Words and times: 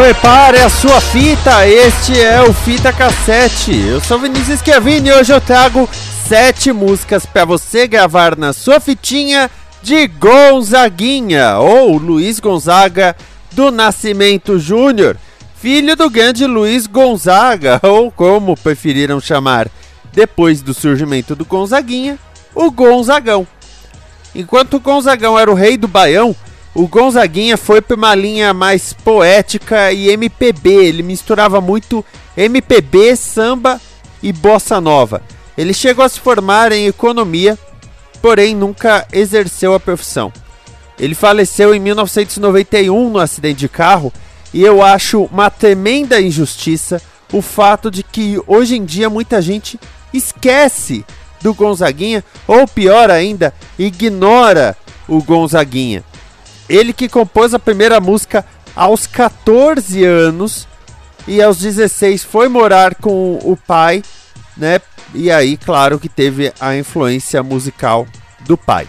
Prepare 0.00 0.62
a 0.62 0.70
sua 0.70 0.98
fita, 0.98 1.68
este 1.68 2.18
é 2.18 2.40
o 2.40 2.54
Fita 2.54 2.90
Cassete. 2.90 3.78
Eu 3.86 4.00
sou 4.00 4.18
Vinícius 4.18 4.62
Kevin 4.62 5.04
e 5.04 5.12
hoje 5.12 5.30
eu 5.30 5.42
trago 5.42 5.86
sete 6.26 6.72
músicas 6.72 7.26
para 7.26 7.44
você 7.44 7.86
gravar 7.86 8.34
na 8.34 8.54
sua 8.54 8.80
fitinha 8.80 9.50
de 9.82 10.06
Gonzaguinha, 10.08 11.58
ou 11.58 11.98
Luiz 11.98 12.40
Gonzaga 12.40 13.14
do 13.52 13.70
Nascimento 13.70 14.58
Júnior, 14.58 15.18
filho 15.56 15.94
do 15.94 16.08
grande 16.08 16.46
Luiz 16.46 16.86
Gonzaga, 16.86 17.78
ou 17.84 18.10
como 18.10 18.56
preferiram 18.56 19.20
chamar 19.20 19.68
depois 20.14 20.62
do 20.62 20.72
surgimento 20.72 21.36
do 21.36 21.44
Gonzaguinha, 21.44 22.18
o 22.54 22.70
Gonzagão. 22.70 23.46
Enquanto 24.34 24.78
o 24.78 24.80
Gonzagão 24.80 25.38
era 25.38 25.50
o 25.50 25.54
rei 25.54 25.76
do 25.76 25.86
Baião, 25.86 26.34
o 26.74 26.86
Gonzaguinha 26.86 27.56
foi 27.56 27.80
para 27.80 27.96
uma 27.96 28.14
linha 28.14 28.54
mais 28.54 28.92
poética 28.92 29.92
e 29.92 30.08
MPB. 30.10 30.70
Ele 30.70 31.02
misturava 31.02 31.60
muito 31.60 32.04
MPB, 32.36 33.16
samba 33.16 33.80
e 34.22 34.32
bossa 34.32 34.80
nova. 34.80 35.22
Ele 35.58 35.74
chegou 35.74 36.04
a 36.04 36.08
se 36.08 36.20
formar 36.20 36.70
em 36.70 36.86
economia, 36.86 37.58
porém 38.22 38.54
nunca 38.54 39.06
exerceu 39.12 39.74
a 39.74 39.80
profissão. 39.80 40.32
Ele 40.98 41.14
faleceu 41.14 41.74
em 41.74 41.80
1991 41.80 43.10
no 43.10 43.18
acidente 43.18 43.60
de 43.60 43.68
carro 43.68 44.12
e 44.52 44.62
eu 44.62 44.82
acho 44.82 45.24
uma 45.24 45.50
tremenda 45.50 46.20
injustiça 46.20 47.00
o 47.32 47.40
fato 47.40 47.90
de 47.90 48.02
que 48.02 48.40
hoje 48.46 48.76
em 48.76 48.84
dia 48.84 49.08
muita 49.08 49.40
gente 49.40 49.78
esquece 50.12 51.04
do 51.40 51.54
Gonzaguinha 51.54 52.24
ou 52.46 52.66
pior 52.66 53.10
ainda, 53.10 53.54
ignora 53.78 54.76
o 55.08 55.22
Gonzaguinha. 55.22 56.04
Ele 56.70 56.92
que 56.92 57.08
compôs 57.08 57.52
a 57.52 57.58
primeira 57.58 57.98
música 58.00 58.46
aos 58.76 59.04
14 59.04 60.04
anos 60.04 60.68
e 61.26 61.42
aos 61.42 61.58
16 61.58 62.22
foi 62.22 62.48
morar 62.48 62.94
com 62.94 63.40
o 63.42 63.56
pai, 63.56 64.04
né? 64.56 64.80
E 65.12 65.32
aí, 65.32 65.56
claro 65.56 65.98
que 65.98 66.08
teve 66.08 66.52
a 66.60 66.76
influência 66.76 67.42
musical 67.42 68.06
do 68.42 68.56
pai. 68.56 68.88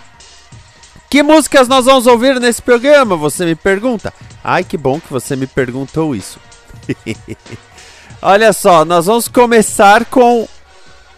Que 1.09 1.23
músicas 1.23 1.67
nós 1.67 1.85
vamos 1.85 2.05
ouvir 2.05 2.39
nesse 2.39 2.61
programa? 2.61 3.17
Você 3.17 3.45
me 3.45 3.55
pergunta. 3.55 4.13
Ai, 4.43 4.63
que 4.63 4.77
bom 4.77 4.99
que 4.99 5.11
você 5.11 5.35
me 5.35 5.47
perguntou 5.47 6.15
isso. 6.15 6.39
Olha 8.21 8.53
só, 8.53 8.85
nós 8.85 9.07
vamos 9.07 9.27
começar 9.27 10.05
com. 10.05 10.47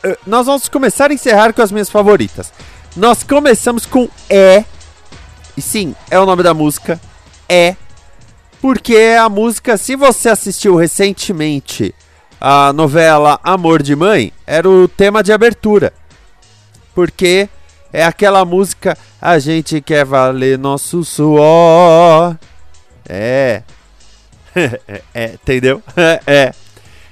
Eh, 0.02 0.18
nós 0.26 0.46
vamos 0.46 0.70
começar 0.70 1.12
a 1.12 1.14
encerrar 1.14 1.52
com 1.52 1.62
as 1.62 1.74
minhas 1.74 1.90
favoritas. 1.90 2.54
Nós 2.96 3.22
começamos 3.22 3.86
com 3.86 4.08
E 4.30 4.64
e 5.56 5.62
sim, 5.62 5.96
é 6.10 6.20
o 6.20 6.26
nome 6.26 6.44
da 6.44 6.54
música. 6.54 7.00
É. 7.48 7.76
Porque 8.62 8.96
a 9.20 9.28
música, 9.28 9.78
se 9.78 9.96
você 9.96 10.30
assistiu 10.30 10.76
recentemente 10.76 11.94
a 12.40 12.74
novela 12.74 13.40
Amor 13.44 13.84
de 13.84 13.96
Mãe, 13.96 14.32
era 14.48 14.70
o 14.70 14.88
tema 14.88 15.22
de 15.22 15.32
abertura. 15.32 15.94
Porque 16.96 17.50
é 17.92 18.04
aquela 18.04 18.44
música 18.44 18.98
A 19.22 19.38
gente 19.40 19.82
quer 19.82 20.06
valer 20.06 20.58
nosso 20.58 21.04
suor. 21.04 22.38
É. 23.08 23.64
é, 25.14 25.34
entendeu? 25.34 25.82
é. 26.26 26.54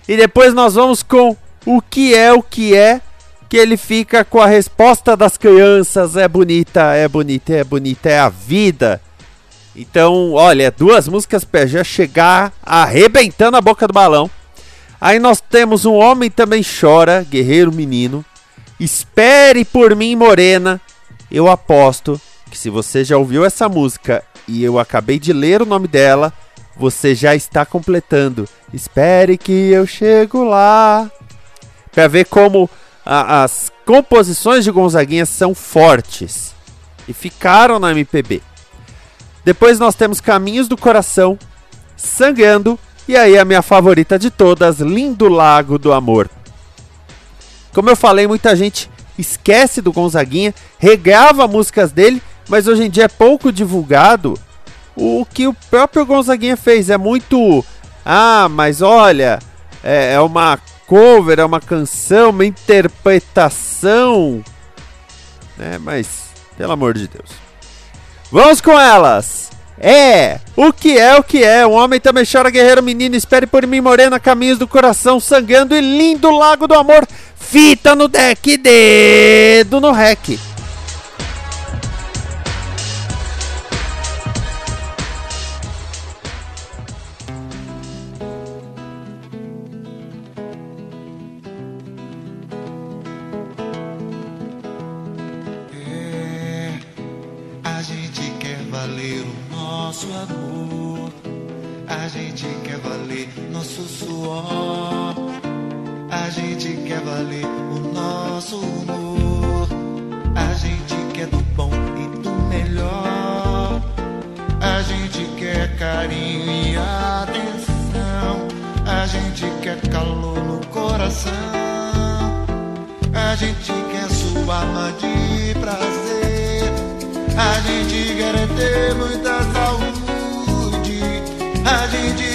E 0.07 0.17
depois 0.17 0.53
nós 0.53 0.73
vamos 0.73 1.03
com 1.03 1.35
O 1.65 1.81
que 1.81 2.15
é 2.15 2.33
o 2.33 2.41
que 2.41 2.75
é 2.75 3.01
que 3.51 3.57
ele 3.57 3.75
fica 3.75 4.23
com 4.23 4.39
a 4.39 4.47
resposta 4.47 5.17
das 5.17 5.35
crianças: 5.35 6.15
é 6.15 6.25
bonita, 6.25 6.93
é 6.93 7.05
bonita, 7.05 7.51
é 7.51 7.63
bonita, 7.65 8.09
é 8.09 8.17
a 8.17 8.29
vida. 8.29 9.01
Então, 9.75 10.31
olha, 10.31 10.71
duas 10.71 11.05
músicas 11.09 11.43
para 11.43 11.67
já 11.67 11.83
chegar 11.83 12.53
arrebentando 12.63 13.57
a 13.57 13.61
boca 13.61 13.85
do 13.85 13.93
balão. 13.93 14.31
Aí 15.01 15.19
nós 15.19 15.41
temos 15.41 15.83
Um 15.83 15.95
Homem 15.95 16.31
Também 16.31 16.63
Chora, 16.63 17.27
Guerreiro 17.29 17.73
Menino. 17.73 18.23
Espere 18.79 19.65
por 19.65 19.97
mim, 19.97 20.15
Morena. 20.15 20.79
Eu 21.29 21.49
aposto 21.49 22.21
que 22.49 22.57
se 22.57 22.69
você 22.69 23.03
já 23.03 23.17
ouviu 23.17 23.43
essa 23.43 23.67
música 23.67 24.23
e 24.47 24.63
eu 24.63 24.79
acabei 24.79 25.19
de 25.19 25.33
ler 25.33 25.61
o 25.61 25.65
nome 25.65 25.89
dela, 25.89 26.31
você 26.77 27.13
já 27.13 27.35
está 27.35 27.65
completando. 27.65 28.47
Espere 28.73 29.37
que 29.37 29.51
eu 29.51 29.85
chego 29.85 30.45
lá. 30.45 31.11
Pra 31.91 32.07
ver 32.07 32.25
como 32.25 32.69
a, 33.05 33.43
as 33.43 33.71
composições 33.85 34.63
de 34.63 34.71
Gonzaguinha 34.71 35.25
são 35.25 35.53
fortes 35.53 36.53
e 37.07 37.13
ficaram 37.13 37.79
na 37.79 37.91
MPB. 37.91 38.41
Depois 39.43 39.79
nós 39.79 39.95
temos 39.95 40.21
Caminhos 40.21 40.67
do 40.67 40.77
Coração, 40.77 41.37
Sangrando 41.95 42.79
e 43.07 43.15
aí 43.17 43.37
a 43.37 43.45
minha 43.45 43.61
favorita 43.61 44.17
de 44.17 44.29
todas, 44.29 44.79
Lindo 44.79 45.27
Lago 45.27 45.77
do 45.77 45.91
Amor. 45.91 46.29
Como 47.73 47.89
eu 47.89 47.95
falei, 47.95 48.27
muita 48.27 48.55
gente 48.55 48.89
esquece 49.17 49.81
do 49.81 49.91
Gonzaguinha, 49.91 50.53
regrava 50.77 51.47
músicas 51.47 51.91
dele, 51.91 52.21
mas 52.47 52.67
hoje 52.67 52.83
em 52.83 52.89
dia 52.89 53.05
é 53.05 53.07
pouco 53.07 53.51
divulgado 53.51 54.37
o 54.95 55.25
que 55.25 55.47
o 55.47 55.53
próprio 55.53 56.05
Gonzaguinha 56.05 56.57
fez. 56.57 56.89
É 56.89 56.97
muito. 56.97 57.65
Ah, 58.05 58.47
mas 58.49 58.81
olha, 58.81 59.39
é, 59.83 60.13
é 60.13 60.19
uma 60.19 60.59
cover, 60.91 61.39
é 61.39 61.45
uma 61.45 61.61
canção, 61.61 62.31
uma 62.31 62.45
interpretação. 62.45 64.43
Né? 65.57 65.77
Mas, 65.77 66.31
pelo 66.57 66.73
amor 66.73 66.95
de 66.95 67.07
Deus. 67.07 67.29
Vamos 68.29 68.59
com 68.59 68.77
elas! 68.77 69.49
É! 69.79 70.41
O 70.53 70.73
que 70.73 70.97
é 70.97 71.15
o 71.15 71.23
que 71.23 71.45
é? 71.45 71.65
Um 71.65 71.71
homem 71.71 71.97
também 71.97 72.25
chora, 72.29 72.49
guerreiro 72.49 72.83
menino. 72.83 73.15
Espere 73.15 73.47
por 73.47 73.65
mim, 73.65 73.79
morena, 73.79 74.19
caminhos 74.19 74.59
do 74.59 74.67
coração, 74.67 75.17
sangrando 75.17 75.73
e 75.73 75.79
lindo 75.79 76.29
lago 76.29 76.67
do 76.67 76.73
amor. 76.73 77.07
Fita 77.37 77.95
no 77.95 78.09
deck, 78.09 78.57
dedo 78.57 79.79
no 79.79 79.91
rec. 79.91 80.50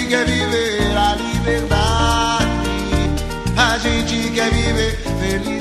Quer 0.07 0.25
viver 0.25 0.97
a 0.97 1.15
liberdade. 1.15 2.47
A 3.57 3.77
gente 3.77 4.31
quer 4.31 4.51
viver 4.51 4.97
ter 5.19 5.56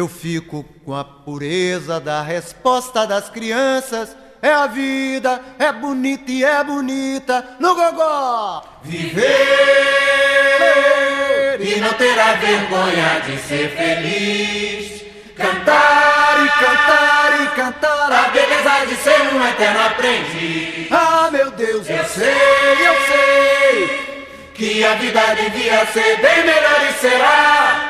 Eu 0.00 0.08
fico 0.08 0.64
com 0.82 0.94
a 0.94 1.04
pureza 1.04 2.00
da 2.00 2.22
resposta 2.22 3.06
das 3.06 3.28
crianças. 3.28 4.16
É 4.40 4.50
a 4.50 4.66
vida, 4.66 5.42
é 5.58 5.70
bonita 5.70 6.32
e 6.32 6.42
é 6.42 6.64
bonita 6.64 7.44
no 7.60 7.74
gogó. 7.74 8.64
Viver 8.82 9.28
e 11.60 11.78
não 11.80 11.92
terá 11.92 12.32
vergonha 12.32 13.20
de 13.26 13.36
ser 13.42 13.76
feliz. 13.76 15.04
Cantar 15.36 16.46
e 16.46 16.48
cantar 16.48 17.42
e 17.42 17.46
cantar 17.48 18.10
a 18.10 18.30
beleza 18.30 18.86
de 18.86 18.96
ser 19.02 19.20
um 19.34 19.46
eterno 19.46 19.84
aprendiz. 19.84 20.90
Ah, 20.90 21.28
meu 21.30 21.50
Deus, 21.50 21.86
eu 21.90 22.04
sei, 22.06 22.32
eu 22.86 22.96
sei 23.06 24.00
que 24.54 24.82
a 24.82 24.94
vida 24.94 25.20
devia 25.34 25.84
ser 25.92 26.22
bem 26.22 26.42
melhor 26.46 26.88
e 26.88 26.92
será. 26.98 27.89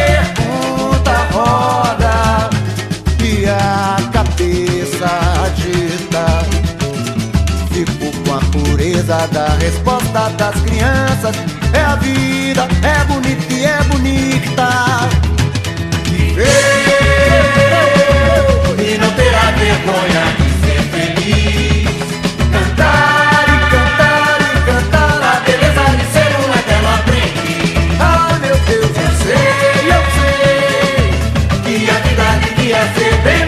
da 9.27 9.47
resposta 9.59 10.29
das 10.37 10.55
crianças. 10.61 11.35
É 11.73 11.81
a 11.81 11.95
vida, 11.95 12.67
é 12.83 13.03
bonita 13.05 13.53
e 13.53 13.65
é 13.65 13.83
bonita. 13.83 14.69
Viver 16.05 16.51
e 18.79 18.97
não 18.97 19.11
terá 19.11 19.51
vergonha 19.51 20.23
de 20.37 20.49
ser 20.61 20.81
feliz. 20.91 21.89
Cantar 22.51 23.45
e 23.47 23.59
cantar 23.69 24.39
e 24.41 24.59
cantar 24.65 25.21
a 25.21 25.39
beleza 25.41 25.85
de 25.97 26.05
ser 26.11 26.31
um 26.39 26.49
eterno 26.59 26.89
aprendiz. 26.95 27.99
Ah, 27.99 28.39
meu 28.41 28.57
Deus, 28.57 28.91
eu 28.97 29.11
sei, 29.23 29.51
eu 29.87 30.01
sei 30.17 30.51
que 31.63 31.89
a 31.89 31.93
vida 31.99 32.27
devia 32.55 32.81
ser 32.95 33.13
bem 33.23 33.40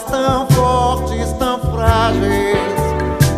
tão 0.00 0.46
fortes, 0.48 1.32
tão 1.38 1.60
frágeis. 1.60 2.58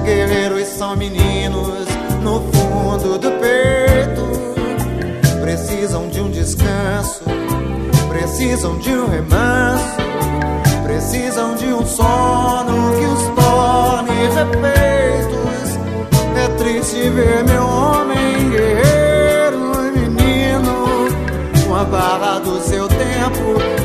Guerreiros 0.05 0.69
são 0.69 0.97
meninos 0.97 1.87
no 2.23 2.41
fundo 2.53 3.19
do 3.19 3.31
peito. 3.33 4.23
Precisam 5.41 6.09
de 6.09 6.21
um 6.21 6.31
descanso, 6.31 7.23
precisam 8.09 8.79
de 8.79 8.91
um 8.91 9.09
remanso, 9.09 9.97
precisam 10.85 11.55
de 11.55 11.67
um 11.67 11.85
sono 11.87 12.97
que 12.99 13.05
os 13.05 13.23
torne 13.35 14.27
refeitos. 14.35 15.79
É 16.37 16.49
triste 16.57 17.09
ver 17.11 17.45
meu 17.45 17.65
homem 17.67 18.51
guerreiro 18.51 19.87
e 19.87 19.91
menino 20.09 21.09
com 21.67 21.75
a 21.75 21.85
barra 21.85 22.39
do 22.41 22.59
seu 22.61 22.89
tempo 22.89 23.84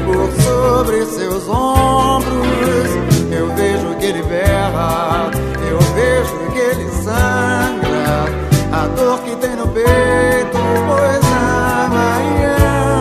sobre 0.69 1.03
seus 1.05 1.49
ombros. 1.49 2.89
Eu 3.31 3.47
vejo 3.55 3.95
que 3.99 4.05
ele 4.05 4.21
berra, 4.23 5.31
eu 5.67 5.79
vejo 5.95 6.51
que 6.51 6.59
ele 6.59 6.89
sangra. 7.03 8.25
A 8.71 8.87
dor 8.95 9.19
que 9.19 9.35
tem 9.37 9.55
no 9.55 9.67
peito, 9.67 10.59
pois 10.87 11.25
ama 11.25 12.09
e 12.21 12.45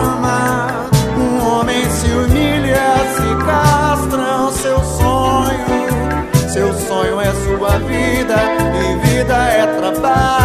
ama. 0.03 0.89
Um 1.17 1.47
homem 1.47 1.89
se 1.91 2.07
humilha, 2.07 2.95
se 3.15 3.45
castram 3.45 4.51
seu 4.51 4.79
sonho. 4.83 6.51
Seu 6.51 6.73
sonho 6.73 7.21
é 7.21 7.31
sua 7.43 7.77
vida 7.79 8.35
e 8.81 9.07
vida 9.07 9.35
é 9.35 9.67
trabalho. 9.77 10.38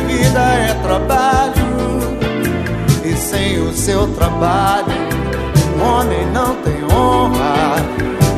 Vida 0.00 0.40
é 0.40 0.74
trabalho. 0.82 1.66
E 3.04 3.16
sem 3.16 3.58
o 3.60 3.72
seu 3.72 4.06
trabalho, 4.14 4.86
um 5.76 5.82
homem 5.82 6.26
não 6.32 6.54
tem 6.56 6.82
honra. 6.84 7.76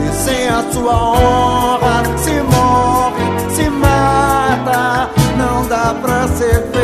E 0.07 0.13
sem 0.13 0.49
a 0.49 0.63
sua 0.73 0.95
honra, 0.95 2.03
se 2.17 2.41
morre, 2.43 3.51
se 3.55 3.71
mata. 3.71 5.11
Não 5.37 5.67
dá 5.69 5.95
pra 6.01 6.29
ser 6.29 6.63
feliz, 6.71 6.78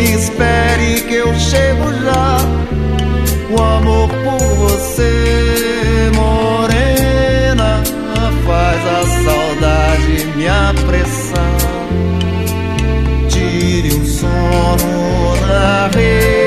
Espere 0.00 1.00
que 1.02 1.14
eu 1.14 1.34
chego 1.34 1.92
já. 2.04 2.38
O 3.50 3.62
amor 3.62 4.08
por 4.08 4.38
você, 4.56 6.10
morena, 6.14 7.82
faz 8.46 8.80
a 8.86 9.02
saudade 9.24 10.24
me 10.36 10.48
apressar. 10.48 11.56
Tire 13.28 13.88
o 13.94 14.06
sono 14.06 15.36
na 15.46 15.90
rede, 15.94 16.39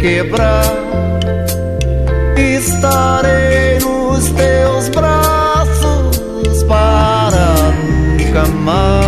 quebrar, 0.00 0.64
estarei 2.36 3.78
nos 3.80 4.30
teus 4.30 4.88
braços 4.88 6.62
para 6.64 7.54
nunca 7.82 8.46
mais. 8.48 8.99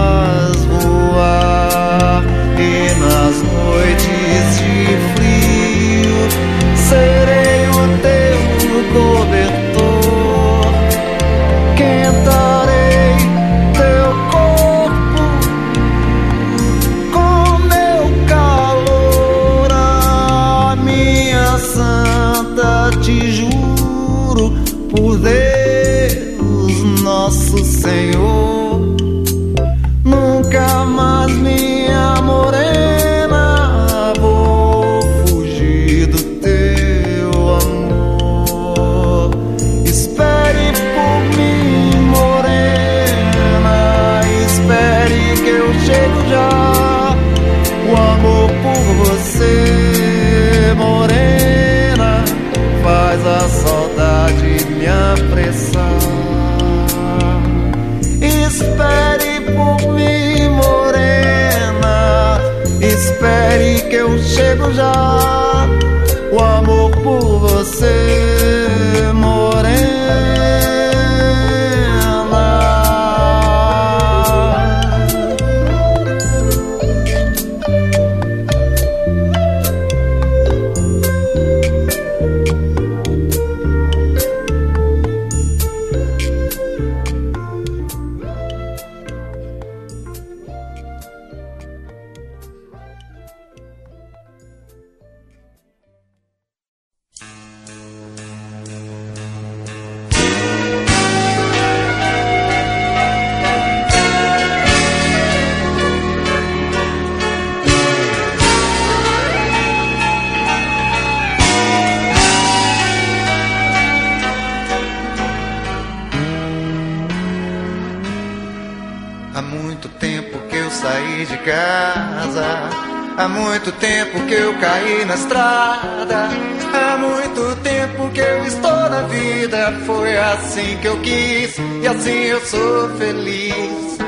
Estrada. 125.22 126.28
Há 126.74 126.96
muito 126.96 127.56
tempo 127.62 128.10
que 128.10 128.20
eu 128.20 128.44
estou 128.44 128.90
na 128.90 129.02
vida. 129.02 129.72
Foi 129.86 130.16
assim 130.16 130.76
que 130.80 130.88
eu 130.88 130.98
quis 131.00 131.56
e 131.82 131.86
assim 131.86 132.24
eu 132.34 132.40
sou 132.46 132.88
feliz. 132.96 133.98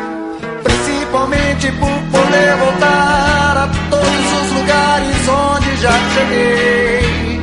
Principalmente 0.62 1.72
por 1.72 2.18
poder 2.18 2.57
voltar 2.57 3.57
a 3.57 3.70
todos 3.90 4.27
os 4.42 4.53
lugares 4.59 5.29
onde 5.29 5.77
já 5.77 5.92
cheguei. 6.14 7.40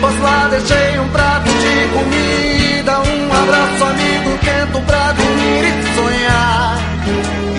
Pois 0.00 0.20
lá 0.20 0.48
deixei 0.48 0.98
um 0.98 1.08
prato 1.08 1.48
de 1.48 1.88
comida, 1.96 3.00
um 3.00 3.32
abraço 3.42 3.84
amigo, 3.84 4.38
quento 4.38 4.80
pra 4.86 5.12
dormir 5.12 5.64
e 5.64 5.94
sonhar. 5.96 6.78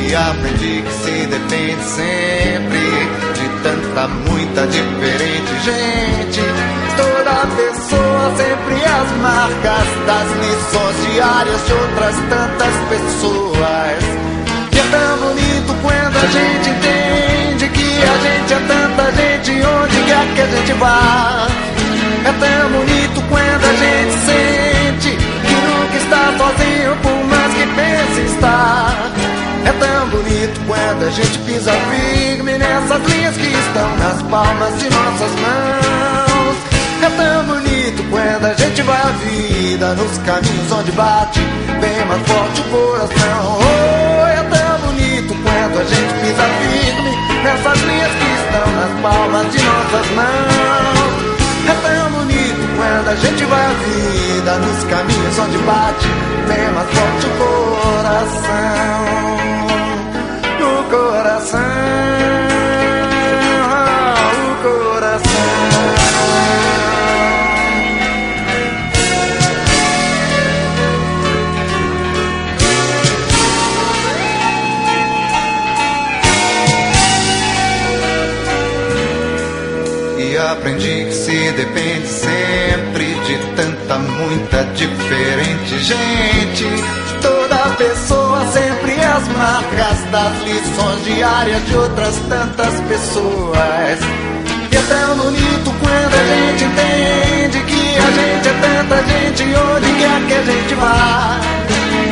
E 0.08 0.16
aprendi 0.16 0.82
que 0.82 0.94
se 0.94 1.28
depende 1.28 1.84
sempre 1.84 3.28
de 3.34 3.47
tanta, 3.98 4.08
muita 4.08 4.68
diferente 4.68 5.60
gente. 5.64 6.42
Toda 6.96 7.48
pessoa 7.56 8.32
sempre 8.38 8.86
as 8.86 9.12
marcas 9.18 9.88
das 10.06 10.28
lições 10.38 11.14
diárias 11.14 11.66
de 11.66 11.74
outras 11.74 12.16
tantas 12.30 12.76
pessoas. 12.90 14.04
E 14.72 14.80
é 14.80 14.84
tão 14.92 15.18
bonito 15.18 15.76
quando 15.82 16.16
a 16.16 16.28
gente 16.28 16.70
entende 16.70 17.70
que 17.70 18.04
a 18.04 18.18
gente 18.18 18.54
é 18.54 18.60
tanta 18.68 19.12
gente 19.14 19.52
onde 19.66 20.04
quer 20.04 20.36
que 20.36 20.42
a 20.42 20.46
gente 20.46 20.74
vá. 20.74 21.48
É 22.26 22.32
tão 22.34 22.70
bonito 22.72 23.24
quando 23.30 23.64
a 23.64 23.74
gente 23.74 24.14
sente 24.26 25.18
que 25.18 25.54
nunca 25.54 25.98
está 25.98 26.34
sozinho, 26.38 26.96
por 27.02 27.24
mais 27.26 27.54
que 27.54 27.66
pense 27.76 28.36
estar. 28.36 28.97
É 29.68 29.72
tão 29.74 30.08
bonito 30.08 30.62
quando 30.66 31.04
a 31.04 31.10
gente 31.10 31.40
pisa 31.40 31.74
firme 31.74 32.58
nessas 32.58 33.04
linhas 33.04 33.36
que 33.36 33.48
estão 33.48 33.98
nas 33.98 34.22
palmas 34.22 34.80
de 34.80 34.90
nossas 34.90 35.32
mãos. 35.44 36.56
É 37.04 37.10
tão 37.10 37.44
bonito 37.44 38.02
quando 38.10 38.46
a 38.46 38.54
gente 38.54 38.82
vai 38.84 39.02
a 39.02 39.12
vida 39.12 39.94
nos 39.96 40.18
caminhos 40.20 40.72
onde 40.72 40.92
bate 40.94 41.42
bem 41.82 42.06
mais 42.08 42.22
forte 42.26 42.62
o 42.62 42.64
coração. 42.64 43.60
Oh, 43.60 44.28
é 44.28 44.44
tão 44.56 44.88
bonito 44.88 45.36
quando 45.44 45.82
a 45.82 45.84
gente 45.84 46.14
pisa 46.22 46.44
firme 46.62 47.12
nessas 47.44 47.82
linhas 47.82 48.12
que 48.16 48.28
estão 48.40 48.72
nas 48.72 49.02
palmas 49.02 49.52
de 49.52 49.62
nossas 49.64 50.12
mãos. 50.16 51.38
É 51.68 51.76
tão 51.86 52.12
bonito 52.12 52.64
quando 52.78 53.10
a 53.10 53.16
gente 53.16 53.44
vai 53.44 53.66
a 53.66 53.74
vida 53.74 54.56
nos 54.60 54.84
caminhos 54.86 55.40
onde 55.40 55.58
bate 55.58 56.08
bem 56.48 56.72
mais 56.72 56.90
forte 56.90 57.26
o 57.26 57.32
coração. 57.38 59.07
Coração, 60.90 61.60
o 64.42 64.56
coração. 64.64 65.32
E 80.18 80.38
aprendi 80.38 81.06
que 81.06 81.14
se 81.14 81.52
depende 81.52 82.08
sempre 82.08 83.14
de 83.26 83.38
tanta, 83.56 83.98
muita 83.98 84.64
diferente 84.74 85.80
gente. 85.80 86.66
Toda 87.22 87.76
pessoa 87.76 88.46
sempre 88.48 88.67
as 89.18 89.28
marcas 89.30 90.00
das 90.12 90.44
lições 90.44 91.04
diárias 91.06 91.66
de 91.66 91.76
outras 91.76 92.16
tantas 92.30 92.80
pessoas. 92.82 94.00
E 94.72 94.76
é 94.76 94.82
tão 94.82 95.18
bonito 95.18 95.74
quando 95.82 96.14
a 96.14 96.24
gente 96.24 96.64
entende 96.66 97.60
que 97.66 97.98
a 97.98 98.12
gente 98.12 98.48
é 98.48 98.54
tanta 98.62 98.98
gente 99.04 99.44
onde 99.56 99.88
quer 99.98 100.22
que 100.28 100.34
a 100.34 100.44
gente 100.44 100.76
vá. 100.76 101.40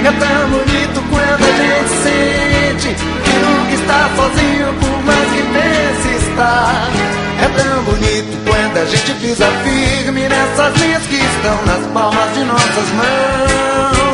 É 0.03 0.11
tão 0.11 0.49
bonito 0.49 1.03
quando 1.11 1.43
a 1.43 1.53
gente 1.61 1.89
sente 2.03 2.95
que 3.23 3.33
nunca 3.43 3.73
está 3.73 4.09
sozinho, 4.15 4.73
por 4.79 5.03
mais 5.03 5.29
que 5.31 5.43
pense 5.53 6.25
estar. 6.25 6.89
É 7.39 7.47
tão 7.49 7.83
bonito 7.83 8.37
quando 8.49 8.77
a 8.77 8.85
gente 8.85 9.11
pisa 9.21 9.45
firme 9.63 10.27
nessas 10.27 10.81
linhas 10.81 11.03
que 11.03 11.17
estão 11.17 11.65
nas 11.65 11.85
palmas 11.93 12.33
de 12.33 12.43
nossas 12.45 12.89
mãos. 12.95 14.04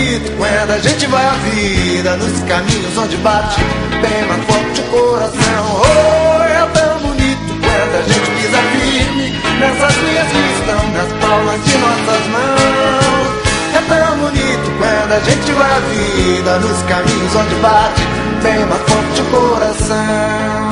Bonito 0.00 0.32
quando 0.38 0.70
a 0.70 0.78
gente 0.78 1.06
vai 1.08 1.26
a 1.26 1.32
vida 1.32 2.16
nos 2.16 2.40
caminhos 2.44 2.96
onde 2.96 3.18
bate 3.18 3.60
bem 4.00 4.26
mais 4.28 4.44
forte 4.46 4.80
o 4.80 4.84
coração. 4.84 5.82
Oh, 5.82 6.42
é 6.42 6.66
tão 6.72 6.98
bonito 7.00 7.52
quando 7.60 7.94
a 7.96 8.02
gente 8.08 8.30
pisa 8.30 8.56
firme 8.72 9.38
nessas 9.60 9.94
linhas 9.98 10.26
que 10.32 10.40
estão 10.58 10.88
nas 10.92 11.12
palmas 11.20 11.60
de 11.66 11.76
nossas 11.76 12.26
mãos. 12.28 13.28
É 13.74 13.80
tão 13.88 14.16
bonito 14.20 14.72
quando 14.78 15.12
a 15.12 15.20
gente 15.20 15.52
vai 15.52 15.70
a 15.70 15.80
vida 15.80 16.58
nos 16.60 16.82
caminhos 16.84 17.36
onde 17.36 17.54
bate 17.56 18.02
bem 18.42 18.64
mais 18.64 18.80
forte 18.80 19.20
o 19.20 19.24
coração. 19.26 20.70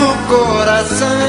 O 0.00 0.16
coração, 0.28 1.23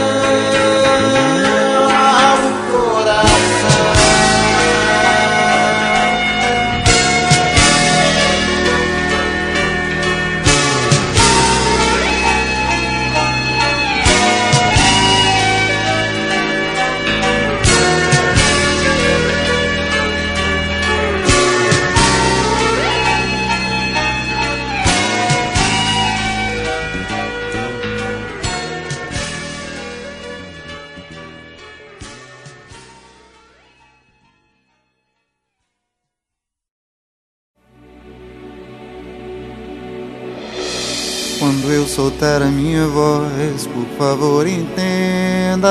Soltar 42.16 42.42
a 42.42 42.46
minha 42.46 42.88
voz, 42.88 43.68
por 43.68 43.86
favor 43.98 44.48
entenda. 44.48 45.68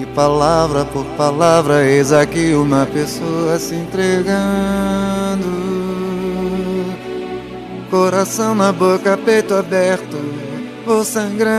E 0.00 0.06
palavra 0.06 0.84
por 0.84 1.04
palavra, 1.16 1.84
eis 1.84 2.12
aqui 2.12 2.54
uma 2.54 2.86
pessoa 2.86 3.56
se 3.60 3.76
entregando. 3.76 5.46
Coração 7.88 8.52
na 8.52 8.72
boca, 8.72 9.16
peito 9.16 9.54
aberto, 9.54 10.18
vou 10.84 11.04
sangrando. 11.04 11.54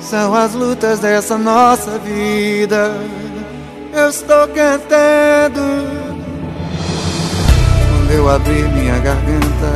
São 0.00 0.36
as 0.36 0.54
lutas 0.54 1.00
dessa 1.00 1.36
nossa 1.36 1.98
vida. 1.98 2.94
Eu 3.92 4.08
estou 4.08 4.46
cantando. 4.48 5.99
Eu 8.12 8.28
abrir 8.28 8.68
minha 8.70 8.98
garganta, 8.98 9.72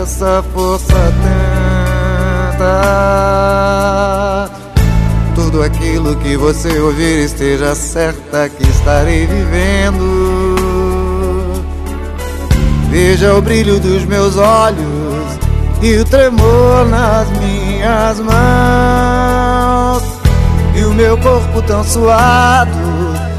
essa 0.00 0.44
força 0.52 0.94
tanta. 2.52 4.50
Tudo 5.34 5.62
aquilo 5.62 6.14
que 6.16 6.36
você 6.36 6.78
ouvir 6.78 7.24
esteja 7.24 7.74
certa 7.74 8.50
que 8.50 8.62
estarei 8.68 9.26
vivendo. 9.26 10.44
Veja 12.90 13.34
o 13.34 13.40
brilho 13.40 13.80
dos 13.80 14.04
meus 14.04 14.36
olhos 14.36 15.38
e 15.80 15.96
o 15.96 16.04
tremor 16.04 16.86
nas 16.86 17.28
minhas 17.38 18.20
mãos. 18.20 20.02
E 20.76 20.84
o 20.84 20.92
meu 20.92 21.16
corpo 21.18 21.62
tão 21.62 21.82
suado, 21.82 22.70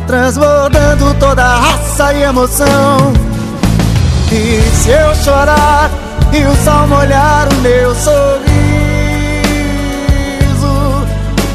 transbordando 0.07 1.13
toda 1.19 1.43
a 1.43 1.59
raça 1.59 2.13
e 2.13 2.23
emoção. 2.23 3.24
E 4.37 4.61
se 4.73 4.89
eu 4.89 5.15
chorar 5.15 5.89
e 6.33 6.43
o 6.43 6.53
sol 6.57 6.85
molhar 6.87 7.47
o 7.53 7.55
meu 7.61 7.95
sorriso, 7.95 8.43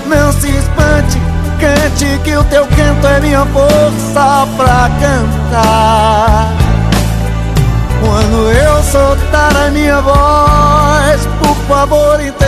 não 0.06 0.32
se 0.32 0.48
espante, 0.48 1.18
cante 1.60 2.18
que 2.24 2.34
o 2.34 2.42
teu 2.44 2.66
canto 2.68 3.06
é 3.06 3.20
minha 3.20 3.44
força 3.44 4.48
pra 4.56 4.90
cantar. 4.98 6.48
Quando 8.00 8.50
eu 8.50 8.82
soltar 8.84 9.54
a 9.54 9.70
minha 9.70 10.00
voz, 10.00 11.28
por 11.38 11.56
favor 11.68 12.18
entenda. 12.18 12.40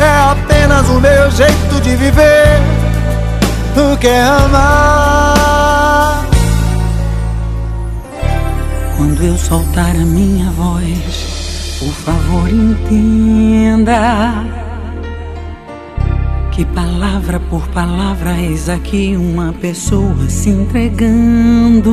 É 0.00 0.30
apenas 0.30 0.88
o 0.88 0.98
meu 1.00 1.30
jeito 1.32 1.82
de 1.82 1.96
viver, 1.96 2.62
o 3.76 3.94
que 3.98 4.06
é 4.06 4.22
amar. 4.22 5.03
Quando 9.04 9.22
eu 9.22 9.36
soltar 9.36 9.94
a 9.94 10.06
minha 10.06 10.50
voz, 10.52 11.76
por 11.78 11.92
favor 11.92 12.48
entenda 12.48 14.32
que 16.50 16.64
palavra 16.64 17.38
por 17.38 17.68
palavra 17.68 18.32
eis 18.40 18.70
aqui 18.70 19.14
uma 19.14 19.52
pessoa 19.52 20.26
se 20.30 20.48
entregando. 20.48 21.92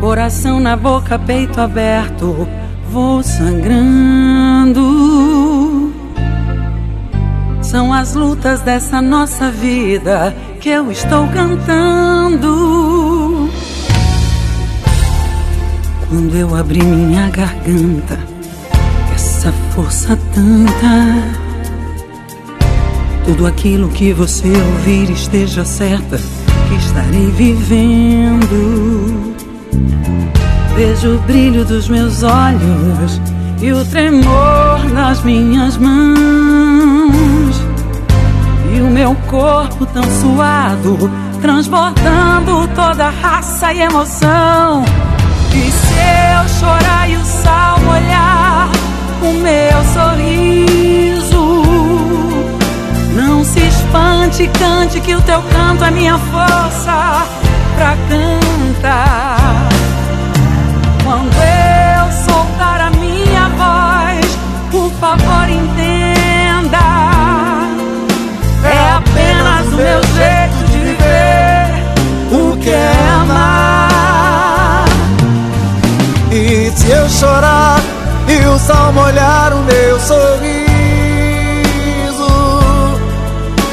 Coração 0.00 0.60
na 0.60 0.76
boca, 0.76 1.18
peito 1.18 1.62
aberto, 1.62 2.46
vou 2.90 3.22
sangrando. 3.22 4.84
São 7.62 7.90
as 7.90 8.14
lutas 8.14 8.60
dessa 8.60 9.00
nossa 9.00 9.50
vida 9.50 10.36
que 10.60 10.68
eu 10.68 10.92
estou 10.92 11.26
cantando. 11.28 12.97
Quando 16.08 16.34
eu 16.34 16.56
abri 16.56 16.82
minha 16.82 17.28
garganta, 17.28 18.18
essa 19.14 19.52
força 19.74 20.18
tanta. 20.34 21.36
Tudo 23.26 23.46
aquilo 23.46 23.90
que 23.90 24.14
você 24.14 24.48
ouvir 24.48 25.10
esteja 25.10 25.66
certa 25.66 26.16
que 26.16 26.74
estarei 26.76 27.26
vivendo. 27.32 29.34
Vejo 30.74 31.16
o 31.16 31.18
brilho 31.20 31.62
dos 31.66 31.90
meus 31.90 32.22
olhos 32.22 33.20
e 33.60 33.70
o 33.70 33.84
tremor 33.84 34.82
nas 34.94 35.22
minhas 35.22 35.76
mãos. 35.76 37.54
E 38.74 38.80
o 38.80 38.90
meu 38.90 39.14
corpo 39.26 39.84
tão 39.84 40.04
suado, 40.22 41.10
transbordando 41.42 42.66
toda 42.74 43.10
raça 43.10 43.74
e 43.74 43.82
emoção. 43.82 44.84
E 45.58 45.70
se 45.70 45.94
eu 46.34 46.48
chorar 46.60 47.10
e 47.10 47.16
o 47.16 47.24
sal 47.24 47.78
molhar 47.80 48.70
o 49.22 49.32
meu 49.32 49.84
sorriso? 49.94 51.44
Não 53.14 53.44
se 53.44 53.60
espante, 53.60 54.48
cante 54.58 55.00
que 55.00 55.14
o 55.14 55.20
teu 55.22 55.42
canto 55.42 55.84
é 55.84 55.90
minha 55.90 56.16
força 56.18 57.26
pra 57.76 57.96
cantar. 58.08 59.68
Quando 61.04 61.34
eu 61.34 62.12
soltar 62.26 62.80
a 62.80 62.90
minha 62.90 63.48
voz, 63.56 64.38
por 64.70 64.90
favor 65.00 65.48
entenda. 65.48 65.77
Chorar 77.08 77.80
e 78.28 78.46
o 78.46 78.58
sol 78.58 78.92
molhar 78.92 79.52
o 79.54 79.62
meu 79.62 79.98
sorriso? 80.00 80.68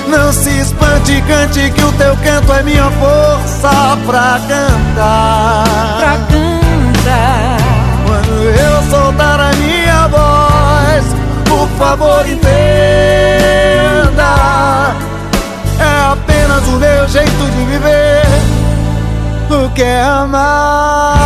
Não 0.08 0.32
se 0.32 0.50
espante, 0.60 1.22
cante 1.28 1.72
que 1.72 1.84
o 1.84 1.92
teu 1.94 2.16
canto 2.18 2.54
é 2.54 2.64
minha 2.64 2.90
força 2.92 3.98
pra 4.06 4.40
cantar. 4.48 5.66
Pra 6.00 6.18
cantar. 6.30 7.58
Quando 8.06 8.32
eu 8.50 8.84
soltar 8.90 9.40
a 9.40 9.52
minha 9.56 10.08
voz, 10.08 11.06
por 11.46 11.68
favor 11.78 12.26
entenda. 12.28 12.46
É 15.80 16.12
apenas 16.12 16.66
o 16.68 16.78
meu 16.78 17.08
jeito 17.10 17.52
de 17.52 17.66
viver 17.66 18.26
o 19.50 19.70
que 19.72 19.84
é 19.84 20.02
amar. 20.04 21.26